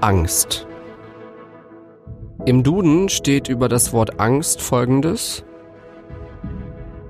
[0.00, 0.66] Angst.
[2.46, 5.44] Im Duden steht über das Wort Angst folgendes.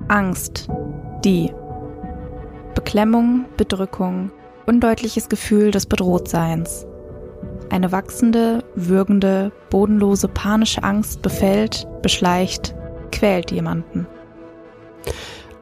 [0.08, 0.68] Angst.
[1.24, 1.52] Die.
[2.74, 4.32] Beklemmung, Bedrückung,
[4.66, 6.86] undeutliches Gefühl des Bedrohtseins.
[7.70, 12.74] Eine wachsende, würgende, bodenlose, panische Angst befällt, beschleicht,
[13.12, 14.08] quält jemanden.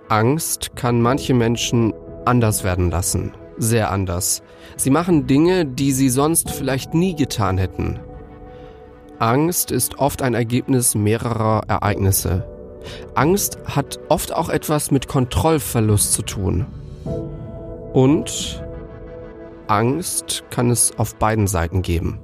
[0.09, 1.93] Angst kann manche Menschen
[2.25, 3.33] anders werden lassen.
[3.59, 4.43] Sehr anders.
[4.77, 7.99] Sie machen Dinge, die sie sonst vielleicht nie getan hätten.
[9.19, 12.47] Angst ist oft ein Ergebnis mehrerer Ereignisse.
[13.15, 16.67] Angst hat oft auch etwas mit Kontrollverlust zu tun.
[17.93, 18.63] Und
[19.67, 22.21] Angst kann es auf beiden Seiten geben.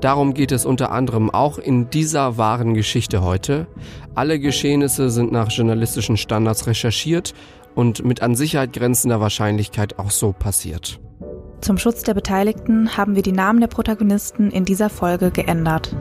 [0.00, 3.66] Darum geht es unter anderem auch in dieser wahren Geschichte heute.
[4.14, 7.34] Alle Geschehnisse sind nach journalistischen Standards recherchiert
[7.78, 10.98] und mit an Sicherheit grenzender Wahrscheinlichkeit auch so passiert.
[11.60, 15.94] Zum Schutz der Beteiligten haben wir die Namen der Protagonisten in dieser Folge geändert.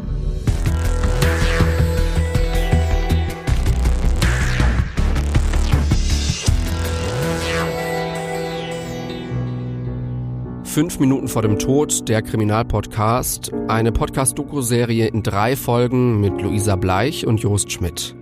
[10.64, 17.28] Fünf Minuten vor dem Tod, der Kriminalpodcast, eine Podcast-Doku-Serie in drei Folgen mit Luisa Bleich
[17.28, 18.16] und Jost Schmidt.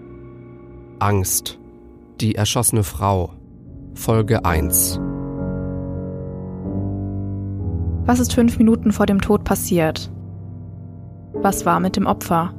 [1.00, 1.58] Angst.
[2.20, 3.34] Die erschossene Frau.
[3.96, 5.00] Folge 1.
[8.06, 10.12] Was ist fünf Minuten vor dem Tod passiert?
[11.34, 12.54] Was war mit dem Opfer?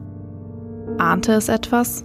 [0.99, 2.03] Ahnte es etwas?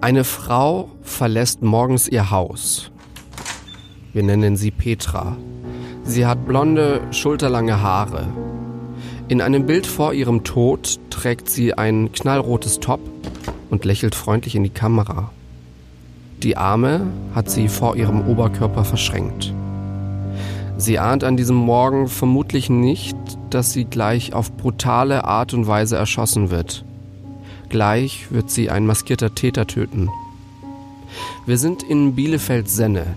[0.00, 2.92] Eine Frau verlässt morgens ihr Haus.
[4.12, 5.36] Wir nennen sie Petra.
[6.04, 8.28] Sie hat blonde, schulterlange Haare.
[9.28, 13.00] In einem Bild vor ihrem Tod trägt sie ein knallrotes Top
[13.70, 15.32] und lächelt freundlich in die Kamera.
[16.42, 19.54] Die Arme hat sie vor ihrem Oberkörper verschränkt.
[20.76, 23.16] Sie ahnt an diesem Morgen vermutlich nicht,
[23.48, 26.84] dass sie gleich auf brutale Art und Weise erschossen wird.
[27.70, 30.10] Gleich wird sie ein maskierter Täter töten.
[31.46, 33.16] Wir sind in Bielefeld-Senne.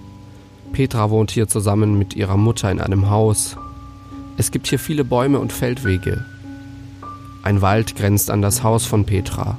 [0.72, 3.58] Petra wohnt hier zusammen mit ihrer Mutter in einem Haus.
[4.38, 6.24] Es gibt hier viele Bäume und Feldwege.
[7.44, 9.58] Ein Wald grenzt an das Haus von Petra.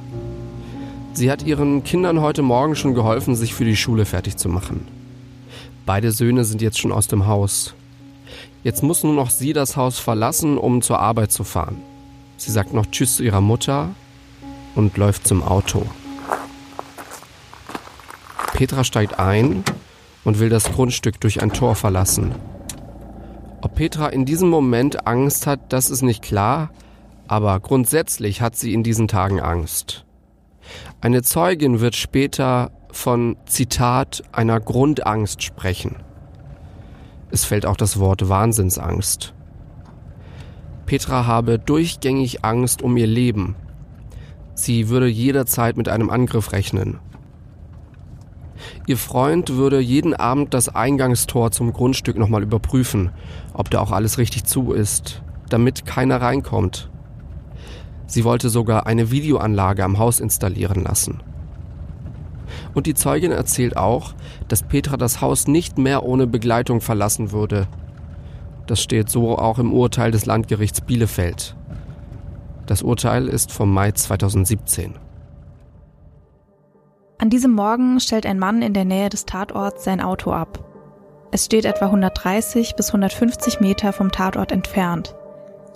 [1.20, 4.88] Sie hat ihren Kindern heute Morgen schon geholfen, sich für die Schule fertig zu machen.
[5.84, 7.74] Beide Söhne sind jetzt schon aus dem Haus.
[8.64, 11.76] Jetzt muss nur noch sie das Haus verlassen, um zur Arbeit zu fahren.
[12.38, 13.90] Sie sagt noch Tschüss zu ihrer Mutter
[14.74, 15.84] und läuft zum Auto.
[18.54, 19.62] Petra steigt ein
[20.24, 22.34] und will das Grundstück durch ein Tor verlassen.
[23.60, 26.70] Ob Petra in diesem Moment Angst hat, das ist nicht klar,
[27.28, 30.06] aber grundsätzlich hat sie in diesen Tagen Angst.
[31.00, 35.96] Eine Zeugin wird später von Zitat einer Grundangst sprechen.
[37.30, 39.34] Es fällt auch das Wort Wahnsinnsangst.
[40.86, 43.54] Petra habe durchgängig Angst um ihr Leben.
[44.54, 46.98] Sie würde jederzeit mit einem Angriff rechnen.
[48.86, 53.10] Ihr Freund würde jeden Abend das Eingangstor zum Grundstück nochmal überprüfen,
[53.54, 56.90] ob da auch alles richtig zu ist, damit keiner reinkommt.
[58.10, 61.22] Sie wollte sogar eine Videoanlage am Haus installieren lassen.
[62.74, 64.14] Und die Zeugin erzählt auch,
[64.48, 67.68] dass Petra das Haus nicht mehr ohne Begleitung verlassen würde.
[68.66, 71.54] Das steht so auch im Urteil des Landgerichts Bielefeld.
[72.66, 74.94] Das Urteil ist vom Mai 2017.
[77.18, 80.64] An diesem Morgen stellt ein Mann in der Nähe des Tatorts sein Auto ab.
[81.30, 85.14] Es steht etwa 130 bis 150 Meter vom Tatort entfernt.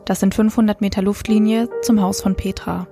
[0.05, 2.87] Das sind 500 Meter Luftlinie zum Haus von Petra.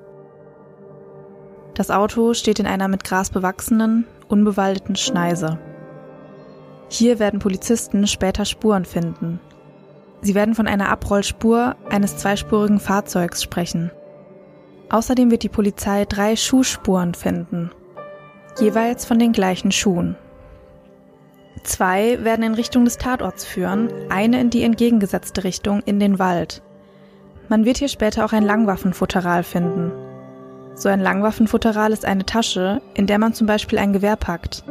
[1.74, 5.58] Das Auto steht in einer mit Gras bewachsenen, unbewaldeten Schneise.
[6.88, 9.40] Hier werden Polizisten später Spuren finden.
[10.20, 13.90] Sie werden von einer Abrollspur eines zweispurigen Fahrzeugs sprechen.
[14.88, 17.70] Außerdem wird die Polizei drei Schuhspuren finden,
[18.60, 20.16] jeweils von den gleichen Schuhen.
[21.64, 26.62] Zwei werden in Richtung des Tatorts führen, eine in die entgegengesetzte Richtung in den Wald.
[27.52, 29.92] Man wird hier später auch ein Langwaffenfutteral finden,
[30.74, 34.64] so ein Langwaffenfutteral ist eine Tasche, in der man zum Beispiel ein Gewehr packt.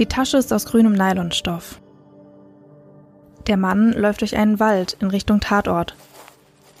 [0.00, 1.80] Die Tasche ist aus grünem Nylonstoff.
[3.46, 5.94] Der Mann läuft durch einen Wald in Richtung Tatort.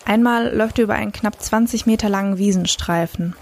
[0.04, 3.36] Einmal läuft er über einen knapp 20 Meter langen Wiesenstreifen.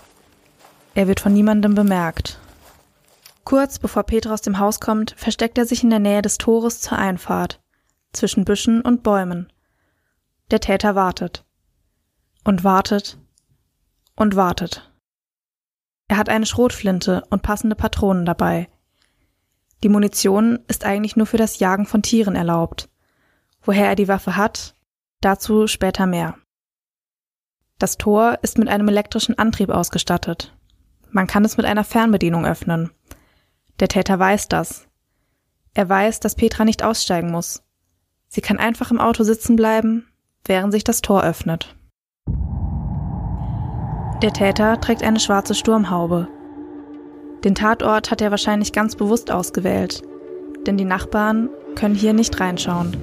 [0.94, 2.38] Er wird von niemandem bemerkt.
[3.44, 6.82] Kurz bevor Petra aus dem Haus kommt, versteckt er sich in der Nähe des Tores
[6.82, 7.62] zur Einfahrt,
[8.12, 9.50] zwischen Büschen und Bäumen.
[10.50, 11.46] Der Täter wartet.
[12.44, 13.18] Und wartet.
[14.16, 14.92] Und wartet.
[16.08, 18.68] Er hat eine Schrotflinte und passende Patronen dabei.
[19.82, 22.88] Die Munition ist eigentlich nur für das Jagen von Tieren erlaubt.
[23.62, 24.76] Woher er die Waffe hat,
[25.20, 26.36] dazu später mehr.
[27.78, 30.56] Das Tor ist mit einem elektrischen Antrieb ausgestattet.
[31.10, 32.90] Man kann es mit einer Fernbedienung öffnen.
[33.80, 34.86] Der Täter weiß das.
[35.72, 37.62] Er weiß, dass Petra nicht aussteigen muss.
[38.28, 40.06] Sie kann einfach im Auto sitzen bleiben,
[40.44, 41.74] während sich das Tor öffnet.
[44.24, 46.28] Der Täter trägt eine schwarze Sturmhaube.
[47.44, 50.02] Den Tatort hat er wahrscheinlich ganz bewusst ausgewählt,
[50.66, 52.96] denn die Nachbarn können hier nicht reinschauen.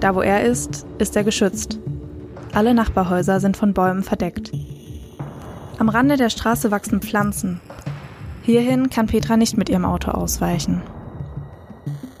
[0.00, 1.78] Da wo er ist, ist er geschützt.
[2.52, 4.50] Alle Nachbarhäuser sind von Bäumen verdeckt.
[5.78, 7.60] Am Rande der Straße wachsen Pflanzen.
[8.42, 10.82] Hierhin kann Petra nicht mit ihrem Auto ausweichen.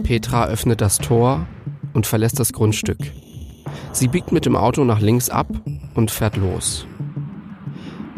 [0.04, 1.48] Petra öffnet das Tor
[1.94, 2.98] und verlässt das Grundstück.
[3.90, 5.48] Sie biegt mit dem Auto nach links ab
[6.00, 6.86] und fährt los.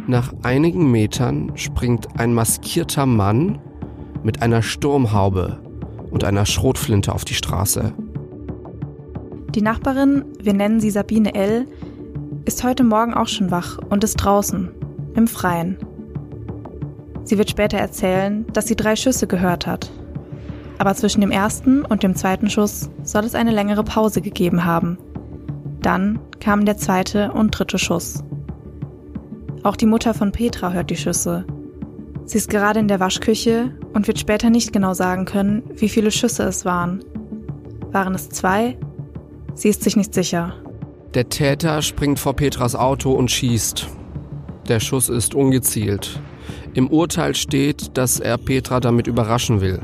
[0.06, 3.58] Nach einigen Metern springt ein maskierter Mann
[4.22, 5.60] mit einer Sturmhaube
[6.10, 7.92] und einer Schrotflinte auf die Straße.
[9.54, 11.66] Die Nachbarin, wir nennen sie Sabine L.,
[12.44, 14.70] ist heute Morgen auch schon wach und ist draußen,
[15.14, 15.76] im Freien.
[17.24, 19.90] Sie wird später erzählen, dass sie drei Schüsse gehört hat.
[20.78, 24.98] Aber zwischen dem ersten und dem zweiten Schuss soll es eine längere Pause gegeben haben.
[25.82, 28.22] Dann kamen der zweite und dritte Schuss.
[29.64, 31.44] Auch die Mutter von Petra hört die Schüsse.
[32.24, 36.10] Sie ist gerade in der Waschküche und wird später nicht genau sagen können, wie viele
[36.10, 37.04] Schüsse es waren.
[37.90, 38.78] Waren es zwei?
[39.54, 40.54] Sie ist sich nicht sicher.
[41.14, 43.88] Der Täter springt vor Petras Auto und schießt.
[44.68, 46.20] Der Schuss ist ungezielt.
[46.74, 49.80] Im Urteil steht, dass er Petra damit überraschen will.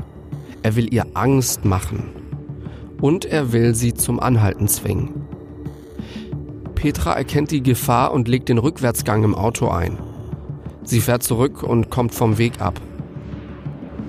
[0.63, 2.09] Er will ihr Angst machen.
[2.99, 5.18] Und er will sie zum Anhalten zwingen.
[6.79, 9.97] Petra erkennt die Gefahr und legt den Rückwärtsgang im Auto ein.
[10.85, 12.79] Sie fährt zurück und kommt vom Weg ab.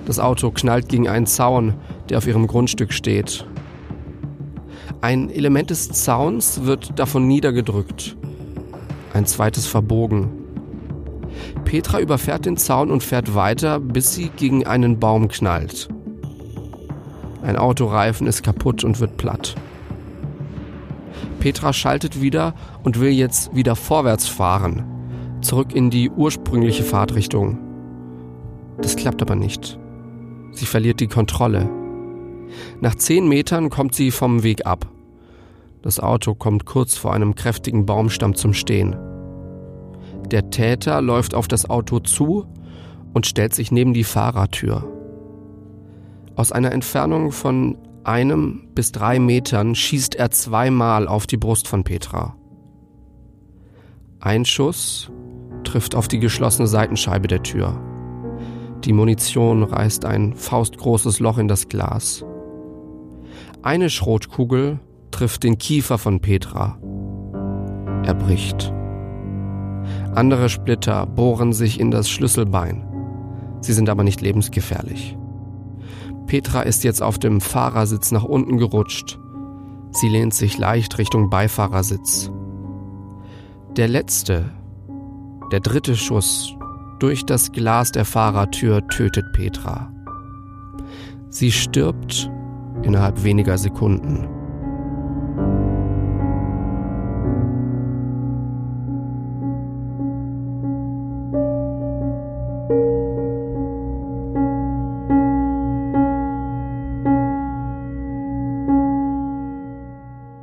[0.07, 1.75] Das Auto knallt gegen einen Zaun,
[2.09, 3.45] der auf ihrem Grundstück steht.
[5.01, 8.17] Ein Element des Zauns wird davon niedergedrückt.
[9.15, 10.31] Ein zweites verbogen.
[11.65, 15.89] Petra überfährt den Zaun und fährt weiter, bis sie gegen einen Baum knallt.
[17.43, 19.57] Ein Autoreifen ist kaputt und wird platt.
[21.41, 22.55] Petra schaltet wieder
[22.85, 24.85] und will jetzt wieder vorwärts fahren,
[25.41, 27.59] zurück in die ursprüngliche Fahrtrichtung.
[28.81, 29.79] Das klappt aber nicht.
[30.53, 31.69] Sie verliert die Kontrolle.
[32.81, 34.87] Nach zehn Metern kommt sie vom Weg ab.
[35.83, 38.97] Das Auto kommt kurz vor einem kräftigen Baumstamm zum Stehen.
[40.31, 42.47] Der Täter läuft auf das Auto zu
[43.15, 44.85] und stellt sich neben die Fahrertür.
[46.37, 51.85] Aus einer Entfernung von einem bis drei Metern schießt er zweimal auf die Brust von
[51.85, 52.37] Petra.
[54.21, 55.11] Ein Schuss
[55.65, 57.81] trifft auf die geschlossene Seitenscheibe der Tür.
[58.85, 62.25] Die Munition reißt ein faustgroßes Loch in das Glas.
[63.63, 64.81] Eine Schrotkugel
[65.11, 66.79] trifft den Kiefer von Petra.
[68.05, 68.73] Er bricht.
[70.15, 72.87] Andere Splitter bohren sich in das Schlüsselbein.
[73.61, 75.17] Sie sind aber nicht lebensgefährlich.
[76.31, 79.19] Petra ist jetzt auf dem Fahrersitz nach unten gerutscht.
[79.91, 82.31] Sie lehnt sich leicht Richtung Beifahrersitz.
[83.77, 84.53] Der letzte,
[85.51, 86.55] der dritte Schuss
[87.01, 89.93] durch das Glas der Fahrertür tötet Petra.
[91.31, 92.31] Sie stirbt
[92.85, 94.29] innerhalb weniger Sekunden.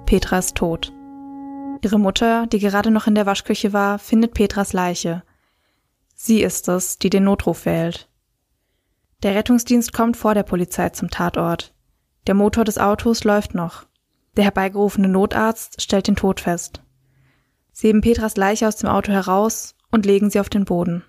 [0.07, 0.93] Petra ist tot.
[1.81, 5.21] Ihre Mutter, die gerade noch in der Waschküche war, findet Petras Leiche.
[6.15, 8.07] Sie ist es, die den Notruf wählt.
[9.21, 11.73] Der Rettungsdienst kommt vor der Polizei zum Tatort.
[12.25, 13.85] Der Motor des Autos läuft noch.
[14.37, 16.81] Der herbeigerufene Notarzt stellt den Tod fest.
[17.73, 21.03] Sie heben Petras Leiche aus dem Auto heraus und legen sie auf den Boden.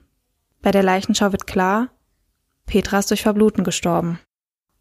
[0.60, 1.90] Bei der Leichenschau wird klar,
[2.66, 4.18] Petra ist durch Verbluten gestorben.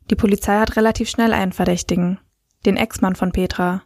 [0.10, 2.20] Die Polizei hat relativ schnell einen Verdächtigen,
[2.66, 3.84] den Ex-Mann von Petra,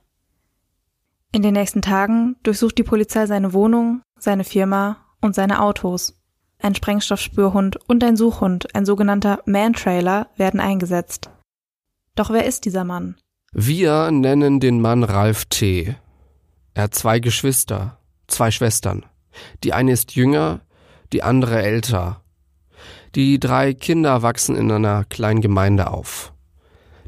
[1.32, 6.18] in den nächsten Tagen durchsucht die Polizei seine Wohnung, seine Firma und seine Autos.
[6.60, 11.30] Ein Sprengstoffspürhund und ein Suchhund, ein sogenannter Man-Trailer, werden eingesetzt.
[12.16, 13.16] Doch wer ist dieser Mann?
[13.54, 15.96] Wir nennen den Mann Ralf T.
[16.74, 17.98] Er hat zwei Geschwister,
[18.28, 19.06] zwei Schwestern.
[19.64, 20.62] Die eine ist jünger,
[21.14, 22.24] die andere älter.
[23.16, 26.34] Die drei Kinder wachsen in einer kleinen Gemeinde auf.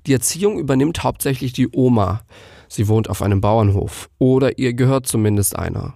[0.05, 2.21] Die Erziehung übernimmt hauptsächlich die Oma,
[2.73, 5.93] Sie wohnt auf einem Bauernhof oder ihr gehört zumindest einer.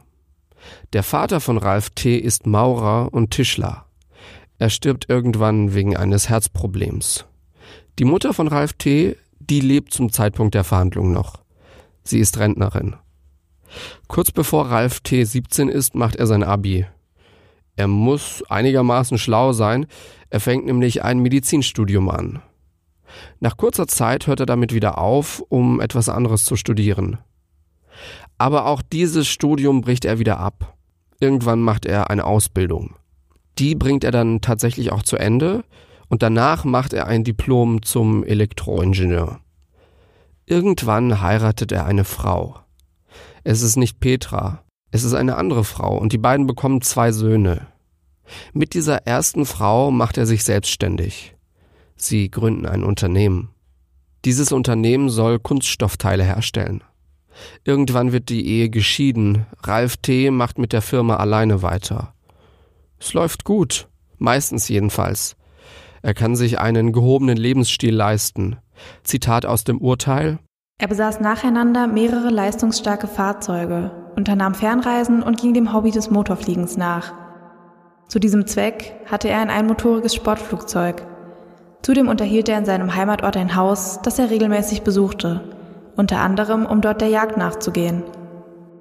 [0.94, 2.18] Der Vater von Ralf T.
[2.18, 3.88] ist Maurer und Tischler.
[4.60, 7.26] Er stirbt irgendwann wegen eines Herzproblems.
[7.98, 11.40] Die Mutter von Ralf T., die lebt zum Zeitpunkt der Verhandlung noch.
[12.04, 12.96] Sie ist Rentnerin.
[14.08, 15.24] Kurz bevor Ralf T.
[15.24, 16.86] 17 ist, macht er sein Abi.
[17.76, 19.88] Er muss einigermaßen schlau sein,
[20.30, 22.44] er fängt nämlich ein Medizinstudium an.
[23.40, 27.18] Nach kurzer Zeit hört er damit wieder auf, um etwas anderes zu studieren.
[28.38, 30.78] Aber auch dieses Studium bricht er wieder ab.
[31.20, 32.96] Irgendwann macht er eine Ausbildung.
[33.58, 35.64] Die bringt er dann tatsächlich auch zu Ende
[36.10, 39.40] und danach macht er ein Diplom zum Elektroingenieur.
[40.46, 42.60] Irgendwann heiratet er eine Frau.
[43.44, 47.68] Es ist nicht Petra, es ist eine andere Frau und die beiden bekommen zwei Söhne.
[48.54, 51.37] Mit dieser ersten Frau macht er sich selbstständig.
[51.98, 53.50] Sie gründen ein Unternehmen.
[54.24, 56.84] Dieses Unternehmen soll Kunststoffteile herstellen.
[57.63, 59.46] Irgendwann wird die Ehe geschieden.
[59.63, 60.32] Ralf T.
[60.32, 62.13] macht mit der Firma alleine weiter.
[63.00, 63.88] Es läuft gut,
[64.18, 65.36] meistens jedenfalls.
[66.01, 68.58] Er kann sich einen gehobenen Lebensstil leisten.
[69.04, 70.39] Zitat aus dem Urteil
[70.80, 77.13] Er besaß nacheinander mehrere leistungsstarke Fahrzeuge, unternahm Fernreisen und ging dem Hobby des Motorfliegens nach.
[78.08, 81.06] Zu diesem Zweck hatte er ein einmotoriges Sportflugzeug.
[81.81, 85.41] Zudem unterhielt er in seinem Heimatort ein Haus, das er regelmäßig besuchte,
[85.96, 88.03] unter anderem um dort der Jagd nachzugehen.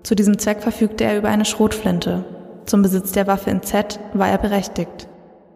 [0.02, 2.24] Zu diesem Zweck verfügte er über eine Schrotflinte.
[2.64, 5.08] Zum Besitz der Waffe in Z war er berechtigt.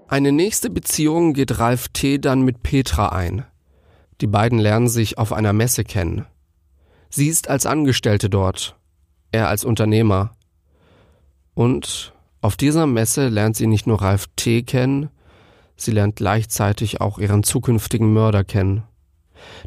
[0.09, 2.19] Eine nächste Beziehung geht Ralf T.
[2.19, 3.45] dann mit Petra ein.
[4.21, 6.27] Die beiden lernen sich auf einer Messe kennen.
[7.09, 8.77] Sie ist als Angestellte dort,
[9.33, 10.33] er als Unternehmer.
[11.55, 14.63] Und auf dieser Messe lernt sie nicht nur Ralf T.
[14.63, 15.11] kennen,
[15.81, 18.85] sie lernt gleichzeitig auch ihren zukünftigen Mörder kennen.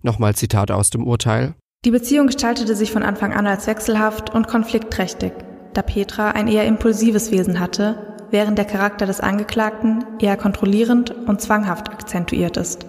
[0.01, 1.55] Nochmal Zitat aus dem Urteil.
[1.86, 5.34] Die Beziehung gestaltete sich von Anfang an als wechselhaft und konfliktträchtig,
[5.74, 11.41] da Petra ein eher impulsives Wesen hatte, während der Charakter des Angeklagten eher kontrollierend und
[11.41, 12.86] zwanghaft akzentuiert ist.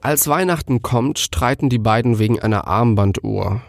[0.00, 3.62] Als Weihnachten kommt, streiten die beiden wegen einer Armbanduhr.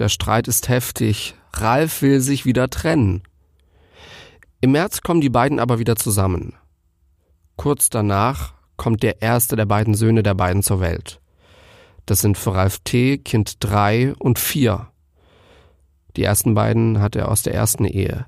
[0.00, 1.36] Der Streit ist heftig.
[1.52, 3.22] Ralf will sich wieder trennen.
[4.60, 6.54] Im März kommen die beiden aber wieder zusammen.
[7.56, 11.20] Kurz danach kommt der erste der beiden Söhne der beiden zur Welt.
[12.06, 13.18] Das sind für Ralf T.
[13.18, 14.88] Kind drei und vier.
[16.16, 18.26] Die ersten beiden hat er aus der ersten Ehe.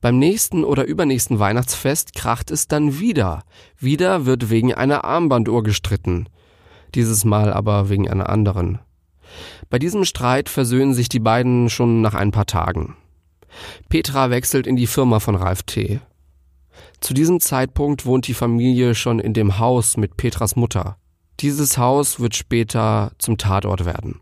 [0.00, 3.42] Beim nächsten oder übernächsten Weihnachtsfest kracht es dann wieder.
[3.78, 6.28] Wieder wird wegen einer Armbanduhr gestritten.
[6.94, 8.78] Dieses Mal aber wegen einer anderen.
[9.68, 12.96] Bei diesem Streit versöhnen sich die beiden schon nach ein paar Tagen.
[13.88, 16.00] Petra wechselt in die Firma von Ralf T.
[17.00, 20.96] Zu diesem Zeitpunkt wohnt die Familie schon in dem Haus mit Petras Mutter.
[21.40, 24.20] Dieses Haus wird später zum Tatort werden.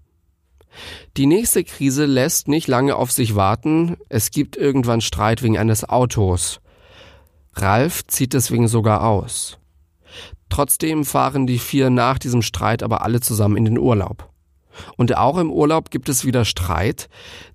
[1.17, 3.97] Die nächste Krise lässt nicht lange auf sich warten.
[4.09, 6.61] Es gibt irgendwann Streit wegen eines Autos.
[7.55, 9.59] Ralf zieht deswegen sogar aus.
[10.49, 14.31] Trotzdem fahren die vier nach diesem Streit aber alle zusammen in den Urlaub.
[14.97, 17.09] Und auch im Urlaub gibt es wieder Streit.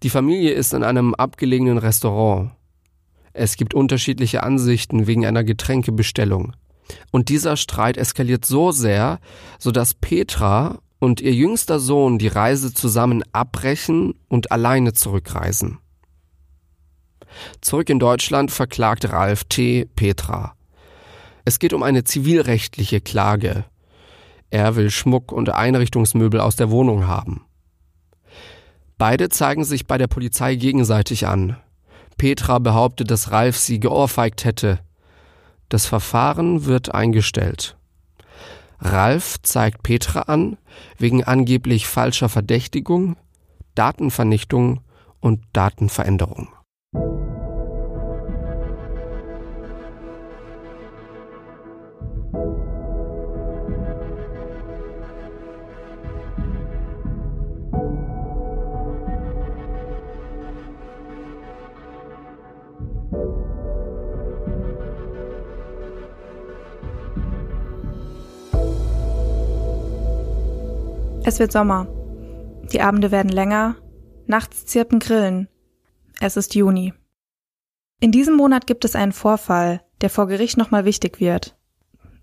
[0.04, 2.51] Die Familie ist in einem abgelegenen Restaurant.
[3.38, 6.56] Es gibt unterschiedliche Ansichten wegen einer Getränkebestellung.
[7.12, 9.20] Und dieser Streit eskaliert so sehr,
[9.60, 15.77] sodass Petra und ihr jüngster Sohn die Reise zusammen abbrechen und alleine zurückreisen.
[17.62, 19.86] Zurück in Deutschland verklagt Ralf T.
[19.96, 20.56] Petra.
[21.46, 23.65] Es geht um eine zivilrechtliche Klage.
[24.50, 27.46] Er will Schmuck und Einrichtungsmöbel aus der Wohnung haben.
[28.98, 31.58] Beide zeigen sich bei der Polizei gegenseitig an.
[32.17, 34.79] Petra behauptet, dass Ralf sie geohrfeigt hätte.
[35.69, 37.77] Das Verfahren wird eingestellt.
[38.79, 40.57] Ralf zeigt Petra an
[40.97, 43.17] wegen angeblich falscher Verdächtigung,
[43.75, 44.81] Datenvernichtung
[45.19, 46.50] und Datenveränderung.
[71.27, 71.88] Es wird Sommer.
[72.72, 73.75] Die Abende werden länger,
[74.27, 75.50] nachts zirpen Grillen.
[76.22, 76.93] Es ist Juni.
[78.00, 81.57] In diesem Monat gibt es einen Vorfall, der vor Gericht nochmal wichtig wird.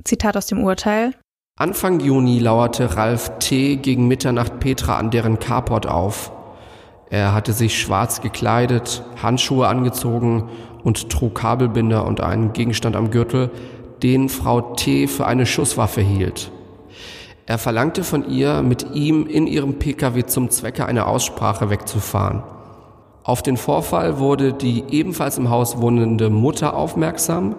[0.05, 1.11] Zitat aus dem Urteil.
[1.59, 3.77] Anfang Juni lauerte Ralf T.
[3.77, 6.33] gegen Mitternacht Petra an deren Carport auf.
[7.11, 10.49] Er hatte sich schwarz gekleidet, Handschuhe angezogen
[10.83, 13.51] und trug Kabelbinder und einen Gegenstand am Gürtel,
[14.03, 15.09] den Frau T.
[15.09, 16.51] für eine Schusswaffe hielt.
[17.47, 22.43] Er verlangte von ihr, mit ihm in ihrem Pkw zum Zwecke einer Aussprache wegzufahren.
[23.23, 27.57] Auf den Vorfall wurde die ebenfalls im Haus wohnende Mutter aufmerksam,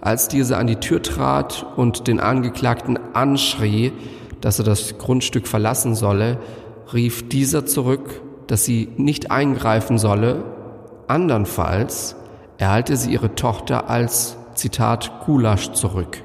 [0.00, 3.92] als diese an die Tür trat und den Angeklagten anschrie,
[4.40, 6.38] dass er das Grundstück verlassen solle,
[6.92, 10.42] rief dieser zurück, dass sie nicht eingreifen solle,
[11.06, 12.16] andernfalls
[12.58, 16.22] erhalte sie ihre Tochter als, Zitat, Gulasch zurück.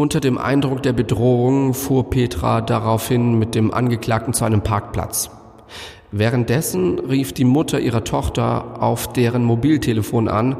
[0.00, 5.28] Unter dem Eindruck der Bedrohung fuhr Petra daraufhin mit dem Angeklagten zu einem Parkplatz.
[6.10, 10.56] Währenddessen rief die Mutter ihrer Tochter auf deren Mobiltelefon an,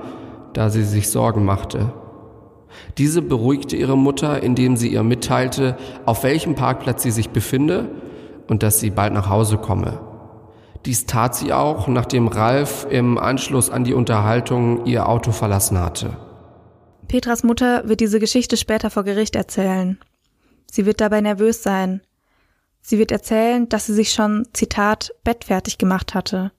[0.53, 1.91] da sie sich Sorgen machte.
[2.99, 7.89] Diese beruhigte ihre Mutter, indem sie ihr mitteilte, auf welchem Parkplatz sie sich befinde
[8.47, 10.01] und dass sie bald nach Hause komme.
[10.85, 16.30] Dies tat sie auch, nachdem Ralf im Anschluss an die Unterhaltung ihr Auto verlassen hatte.
[17.11, 19.99] Petras Mutter wird diese Geschichte später vor Gericht erzählen.
[20.71, 22.01] Sie wird dabei nervös sein,
[22.83, 26.53] Sie wird erzählen, dass sie sich schon, Zitat, bettfertig gemacht hatte.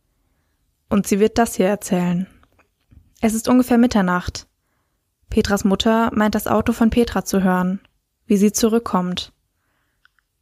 [0.89, 2.27] Und sie wird das hier erzählen.
[3.21, 4.47] Es ist ungefähr Mitternacht.
[5.29, 7.79] Petras Mutter meint das Auto von Petra zu hören,
[8.25, 9.33] wie sie zurückkommt.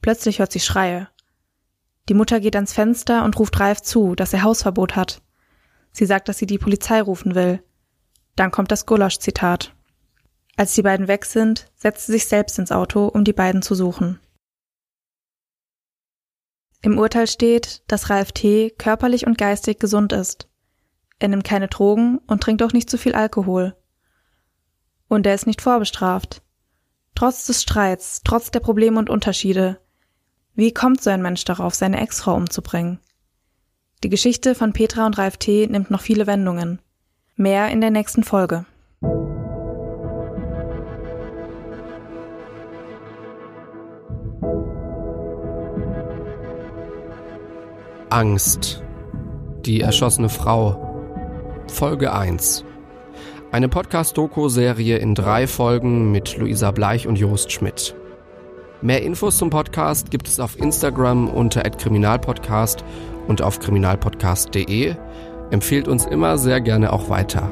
[0.01, 1.07] Plötzlich hört sie Schreie.
[2.07, 5.21] Die Mutter geht ans Fenster und ruft Ralf zu, dass er Hausverbot hat.
[5.91, 7.61] Sie sagt, dass sie die Polizei rufen will.
[8.35, 9.75] Dann kommt das Gulasch-Zitat.
[10.59, 13.75] Als die beiden weg sind, setzt sie sich selbst ins Auto, um die beiden zu
[13.75, 14.19] suchen.
[16.81, 18.71] Im Urteil steht, dass Ralf T.
[18.71, 20.49] körperlich und geistig gesund ist.
[21.17, 23.73] Er nimmt keine Drogen und trinkt auch nicht zu viel Alkohol.
[25.07, 26.41] Und er ist nicht vorbestraft.
[27.15, 29.79] Trotz des Streits, trotz der Probleme und Unterschiede.
[30.55, 32.99] Wie kommt so ein Mensch darauf, seine Ex-Frau umzubringen?
[34.03, 35.67] Die Geschichte von Petra und Ralf T.
[35.67, 36.81] nimmt noch viele Wendungen.
[37.37, 38.65] Mehr in der nächsten Folge.
[48.09, 48.83] Angst.
[49.65, 50.85] Die erschossene Frau.
[51.67, 52.65] Folge 1.
[53.51, 57.95] Eine Podcast-Doku-Serie in drei Folgen mit Luisa Bleich und Jost Schmidt.
[58.81, 62.83] Mehr Infos zum Podcast gibt es auf Instagram unter @kriminalpodcast
[63.27, 64.95] und auf kriminalpodcast.de.
[65.51, 67.51] Empfehlt uns immer sehr gerne auch weiter.